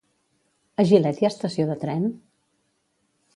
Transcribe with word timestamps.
A 0.83 0.85
Gilet 0.91 1.21
hi 1.21 1.27
ha 1.29 1.31
estació 1.33 1.67
de 1.73 1.77
tren? 1.85 2.09